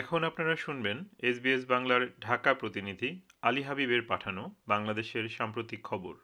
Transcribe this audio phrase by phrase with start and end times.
[0.00, 3.10] এখন আপনারা শুনবেন এসবিএস বাংলার ঢাকা প্রতিনিধি
[3.42, 6.14] আলী হাবিবের পাঠানো বাংলাদেশের সাম্প্রতিক খবর।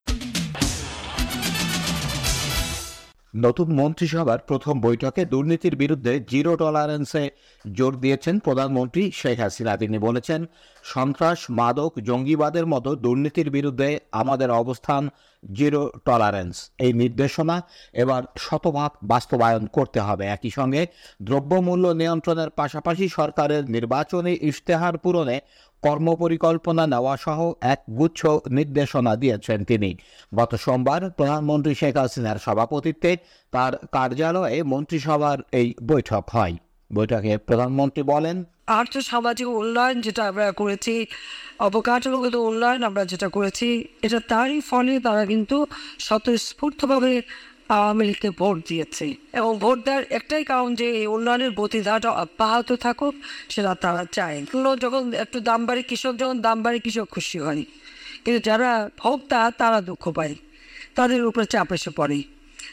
[3.36, 7.24] নতুন মন্ত্রিসভার প্রথম বৈঠকে দুর্নীতির বিরুদ্ধে জিরো টলারেন্সে
[7.72, 10.40] জোর দিয়েছেন প্রধানমন্ত্রী শেখ হাসিনা। তিনি বলেছেন,
[10.84, 15.02] সন্ত্রাস, মাদক, জঙ্গিবাদের মতো দুর্নীতির বিরুদ্ধে আমাদের অবস্থান
[15.54, 17.56] জিরো টলারেন্স। এই নির্দেশনা
[17.94, 20.82] এবার শতভাগ বাস্তবায়ন করতে হবে। একই সঙ্গে
[21.22, 25.36] দ্রব্যমূল্য নিয়ন্ত্রণের পাশাপাশি সরকারের নির্বাচনী ইশতেহার পূরণে
[25.86, 27.40] কর্মপরিকল্পনা নেওয়া সহ
[27.74, 28.20] এক গুচ্ছ
[28.56, 29.90] নির্দেশনা দিয়েছেন তিনি।
[30.38, 33.12] গত সোমবার প্রধানমন্ত্রী শেখ হাসিনার সভাপতিত্বে
[33.52, 36.54] তার কার্যালয়ে মন্ত্রিসভার এই বৈঠক হয়।
[36.90, 38.36] বৈঠকে প্রধানমন্ত্রী বলেন,
[38.78, 40.94] আর্থ সামাজিক উন্নয়ন যেটা আমরা করেছি,
[41.66, 43.68] অবকাঠামোগত উন্নয়ন আমরা যেটা করেছি,
[44.06, 45.56] এটা তারই ফলে তারা কিন্তু
[46.06, 47.12] স্বতঃস্ফূর্তভাবে
[47.68, 53.14] আওয়ামী লীগকে ভোট দিয়েছে এবং ভোট দেওয়ার একটাই কারণ যে এই উন্নয়নের গতিধারাটা অব্যাহত থাকুক,
[53.48, 57.64] সেটা তারা চায়। কোনো যখন একটু দাম বাড়ে, কৃষক যখন দাম বাড়ে, কৃষক খুশি হয়।
[58.24, 60.34] কিন্তু যারা ভোক্তা, তারা দুঃখ পায়।
[60.94, 62.22] তাদের উপরে চাপ এসে পড়ে।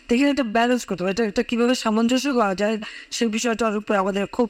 [0.10, 2.78] দেখে একটা ব্যালেন্স করতে হবে। এটা এটা কীভাবে সামঞ্জস্য করা যায়
[3.12, 4.50] সেই বিষয়টার উপরে আমাদের খুব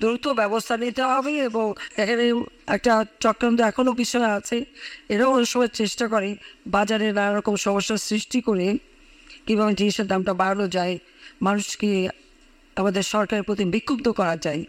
[0.00, 4.64] দ্রুত ব্যবস্থা নিতে হবে এবং এখানে একটা চক্রান্ত এখনও বিষয় আছে।
[5.10, 8.78] অনেক সময় চেষ্টা করে বাজারে নানা রকম সমস্যার সৃষ্টি করে
[9.46, 10.98] কীভাবে জিনিসের দামটা বাড়ানো যায়
[11.42, 12.08] মানুষকে
[12.76, 14.64] আমাদের সরকারের প্রতি বিক্ষুব্ধ করা যায়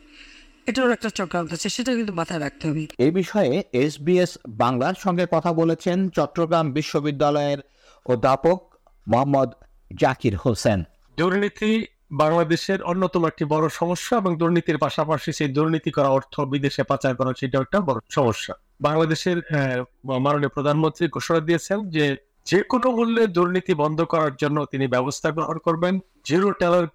[0.68, 5.54] এটারও একটা চক্রান্ত আছে সেটা কিন্তু মাথায় রাখতে হবে। এ বিষয়ে এসবিএস বাংলার সঙ্গে কথা
[5.54, 7.60] বলেছেন চট্টগ্রাম বিশ্ববিদ্যালয়ের
[8.06, 8.76] অধ্যাপক
[9.08, 9.50] মোহাম্মদ
[9.96, 10.84] জাকির হোসেন।
[11.18, 17.16] দুর্নীতি বাংলাদেশের অন্যতম একটি বড় সমস্যা এবং দুর্নীতির পাশাপাশি সেই দুর্নীতি করা অর্থ বিদেশে পাচার
[17.16, 19.84] করা সেটাও একটা বড় সমস্যা। বাংলাদেশের আহ,
[20.20, 25.58] মাননীয় প্রধানমন্ত্রী ঘোষণা দিয়েছেন যে যে কোনো মূল্যে দুর্নীতি বন্ধ করার জন্য তিনি ব্যবস্থা গ্রহণ
[25.58, 26.48] করবেন। জিরো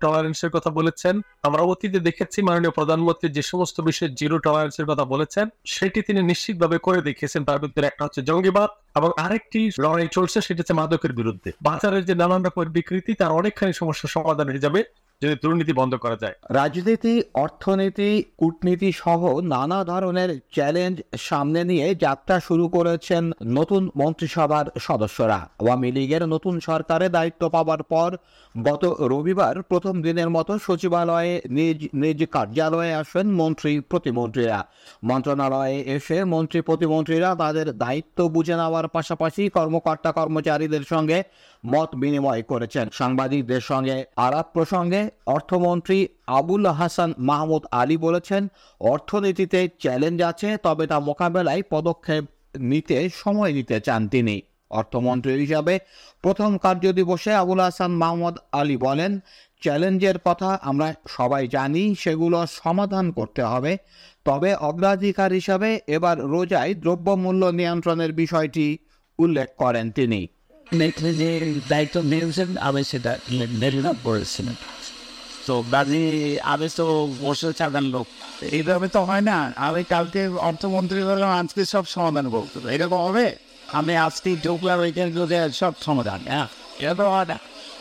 [0.02, 5.48] টলারেন্সের কথা বলেছেন। আমরা অতীতে দেখেছি মাননীয় প্রধানমন্ত্রী যে সমস্ত বিষয়ে জিরো টলারেন্সের কথা বলেছেন,
[5.64, 10.58] সেটি তিনি নিশ্চিতভাবে করে দেখিয়েছেন তার ভিতরে একটা হচ্ছে জঙ্গিবাদ এবং আরেকটি লড়াই চলছে, সেটি
[10.60, 14.80] হচ্ছে মাদকের বিরুদ্ধে। বাজারের যে নানান রকমের বিকৃতি, তার অনেকখানি সমস্যার সমাধান হয়ে যাবে।
[15.23, 19.20] যদি দুর্নীতি বন্ধ করা যায়। রাজনীতি, অর্থনীতি, কূটনীতি সহ
[19.55, 23.23] নানা ধরনের চ্যালেঞ্জ সামনে নিয়ে যাত্রা শুরু করেছেন
[23.58, 28.11] নতুন মন্ত্রিসভার সদস্যরা। আওয়ামী লীগের নতুন সরকারে দায়িত্ব পাওয়ার পর
[28.55, 34.64] গত রবিবার প্রথম দিনের মতো সচিবালয়ে নিজ নিজ কার্যালয়ে আসেন মন্ত্রী প্রতিমন্ত্রীরা।
[35.05, 41.22] মন্ত্রণালয়ে এসে মন্ত্রী প্রতিমন্ত্রীরা তাদের দায়িত্ব বুঝে নেওয়ার পাশাপাশি কর্মকর্তা কর্মচারীদের সঙ্গে
[41.66, 48.48] মত বিনিময় করেছেন। সাংবাদিকদের সঙ্গে আলাপ প্রসঙ্গে অর্থমন্ত্রী আবুল হাসান মাহমুদ আলী বলেছেন,
[48.80, 52.24] অর্থনীতিতে চ্যালেঞ্জ আছে, তবে তা মোকাবেলায় পদক্ষেপ
[52.58, 55.75] নিতে সময় দিতে চান তিনি। অর্থমন্ত্রী হিসাবে
[56.23, 59.13] প্রথম কার্যদিবসে আবুল হাসান মাহমুদ আলী বলেন
[59.63, 63.73] চ্যালেঞ্জের কথা আমরা সবাই জানি সেগুলো সমাধান করতে হবে।
[64.25, 68.67] তবে অগ্রাধিকার হিসাবে এবার রোজায় দ্রব্যমূল্য নিয়ন্ত্রণের বিষয়টি
[69.19, 70.20] উল্লেখ করেন তিনি।
[70.73, 71.31] নেত্রী যে
[71.69, 73.13] দায়িত্ব নিয়েছেন আমি সেটা
[73.61, 74.57] মেরিনা করেছিলাম
[75.47, 76.02] তো কাজে
[76.52, 76.87] আমি তো
[77.20, 78.07] বসে থাকার লোক।
[78.57, 83.27] এইভাবে তো হয় না। আমি কালকে অর্থমন্ত্রী হলাম আজকে সব সমাধান করতে এরকম হবে?
[83.73, 86.47] আমি আজকে ঢুকলাম এখানে ঢুকে সব সমাধান হ্যাঁ?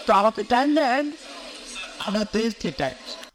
[0.06, 1.06] তো আমাকে টাইম দেন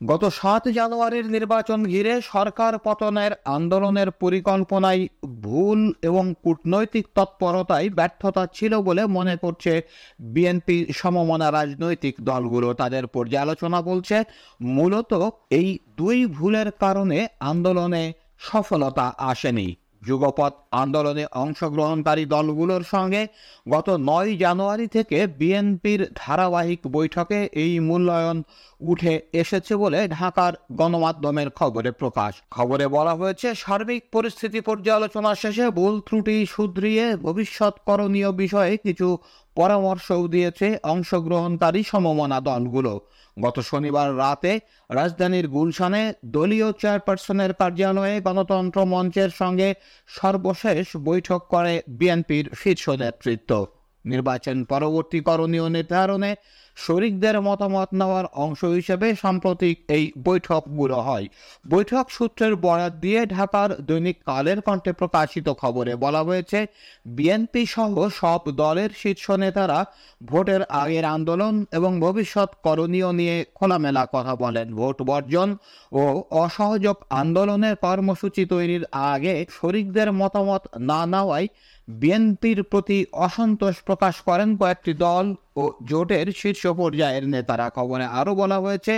[0.04, 5.02] গত সাত জানুয়ারির নির্বাচন ঘিরে সরকার পতনের আন্দোলনের পরিকল্পনায়
[5.42, 9.72] ভুল এবং কূটনৈতিক তৎপরতায় ব্যর্থতা ছিল বলে মনে করছে
[10.20, 14.16] বিএনপি সমমনা রাজনৈতিক দলগুলো। তাদের পর্যালোচনা বলছে,
[14.60, 15.12] মূলত
[15.50, 19.68] এই দুই ভুলের কারণে আন্দোলনে সফলতা আসেনি।
[20.06, 23.22] যুগপৎ আন্দোলনে অংশগ্রহণকারী দলগুলোর সঙ্গে
[23.70, 28.38] গত নয় জানুয়ারি থেকে বিএনপির ধারাবাহিক বৈঠকে এই মূল্যায়ন
[28.80, 35.94] উঠে এসেছে বলে ঢাকার গণমাধ্যমের খবরে প্রকাশ। খবরে বলা হয়েছে, সার্বিক পরিস্থিতি পর্যালোচনা শেষে ভুল
[36.00, 39.08] ত্রুটি শুধরিয়ে ভবিষ্যৎ করণীয় বিষয়ে কিছু
[39.54, 42.92] পরামর্শও দিয়েছে অংশগ্রহণকারী সমমনা দলগুলো।
[43.36, 44.52] গত শনিবার রাতে
[44.90, 49.68] রাজধানীর গুলশানে দলীয় চেয়ারপারসনের কার্যালয়ে গণতন্ত্র মঞ্চের সঙ্গে
[50.08, 53.66] সর্বশেষ বৈঠক করে বিএনপির শীর্ষ নেতৃত্ব।
[54.04, 56.30] নির্বাচন পরবর্তী করণীয় নির্ধারণে
[56.76, 61.26] শরিকদের মতামত নেওয়ার অংশ হিসেবে সাম্প্রতিক এই বৈঠকগুলো হয়।
[61.68, 66.58] বৈঠক সূত্রের বরাত দিয়ে ঢাকার দৈনিক কালের কণ্ঠে প্রকাশিত খবরে বলা হয়েছে,
[67.06, 69.78] বিএনপি সহ সব দলের শীর্ষ নেতারা
[70.24, 75.48] ভোটের আগের আন্দোলন এবং ভবিষ্যৎ করণীয় নিয়ে খোলামেলা কথা বলেন। ভোট বর্জন
[75.92, 81.48] ও অসহযোগ আন্দোলনের কর্মসূচি তৈরির আগে শরিকদের মতামত না নেওয়ায়
[81.88, 85.26] বিএনপির প্রতি অসন্তোষ প্রকাশ করেন কয়েকটি দল
[85.56, 88.94] ও জোটের শীর্ষ পর্যায়ের নেতারা। খবরে আরও বলা হয়েছে,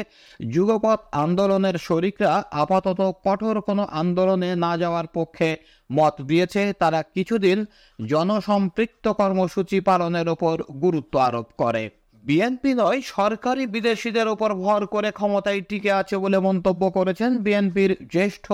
[0.51, 2.33] যুগপৎ আন্দোলনের শরিকরা
[2.63, 5.49] আপাতত কঠোর কোনো আন্দোলনে না যাওয়ার পক্ষে
[5.91, 7.59] মত দিয়েছে। তারা কিছুদিন
[7.99, 11.85] জনসম্পৃক্ত কর্মসূচি পালনের ওপর গুরুত্ব আরোপ করে।
[12.27, 18.47] বিএনপি নয়, সরকারি বিদেশিদের ওপর ভর করে ক্ষমতায় টিকে আছে বলে মন্তব্য করেছেন বিএনপির জ্যেষ্ঠ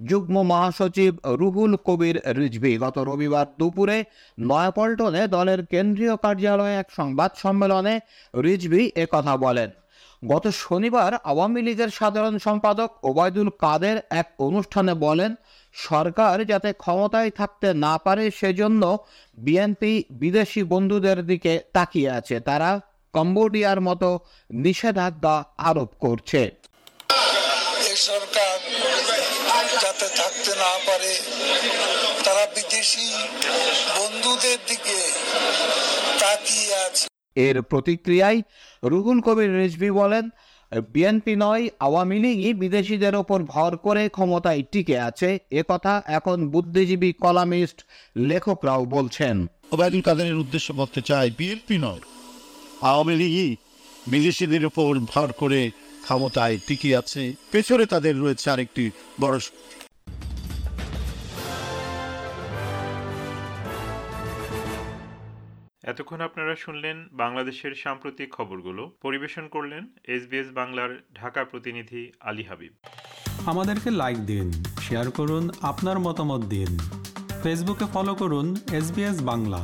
[0.00, 3.98] যুগ্ম মহাসচিব রুহুল কবির রিজভি। গত রবিবার দুপুরে
[4.38, 7.94] নয়াপল্টনে দলের কেন্দ্রীয় কার্যালয়ে এক সংবাদ সম্মেলনে
[8.34, 8.82] রিজভি
[9.14, 9.70] কথা বলেন।
[10.22, 15.30] গত শনিবার আওয়ামী লীগের সাধারণ সম্পাদক ওবায়দুল কাদের এক অনুষ্ঠানে বলেন,
[15.74, 18.82] সরকার যাতে ক্ষমতায় থাকতে না পারে সেজন্য
[19.38, 22.70] বিএনপি বিদেশি বন্ধুদের দিকে তাকিয়ে আছে। তারা
[23.14, 24.10] কম্বোডিয়ার মতো
[24.64, 25.36] নিষেধাজ্ঞা
[25.68, 26.42] আরোপ করছে।
[28.08, 28.56] সরকার
[29.84, 31.12] যাতে থাকতে না পারে
[32.24, 33.06] তারা বিদেশি
[33.96, 34.98] বন্ধুদের দিকে
[36.22, 37.06] তাকিয়ে আছে।
[37.46, 38.40] এর প্রতিক্রিয়ায়
[38.82, 40.24] রুহুল কবির রিজভি বলেন
[40.94, 45.30] বিএনপি নয় আওয়ামী লীগই বিদেশিদের ওপর ভর করে ক্ষমতায় টিকে আছে।
[45.60, 47.78] এ কথা এখন বুদ্ধিজীবী কলামিস্ট
[48.30, 49.36] লেখকরাও বলছেন।
[49.74, 52.02] ওবায়দুল কাদেরের উদ্দেশ্য বলতে চাই বিএনপি নয়
[52.90, 53.56] আওয়ামী লীগই
[54.06, 55.70] বিদেশিদের উপর ভর করে
[56.02, 57.22] ক্ষমতায় টিকে আছে।
[57.52, 58.90] পেছনে তাদের রয়েছে আরেকটি
[59.20, 59.38] বড়
[65.82, 69.82] এতক্ষণ আপনারা শুনলেন বাংলাদেশের সাম্প্রতিক খবরগুলো। পরিবেশন করলেন
[70.14, 72.72] এসবিএস বাংলার ঢাকা প্রতিনিধি আলী হাবিব।
[73.46, 74.46] আমাদেরকে লাইক দিন
[74.80, 76.70] শেয়ার করুন আপনার মতামত দিন।
[77.42, 79.60] ফেসবুকে ফলো করুন এসবিএস বাংলা।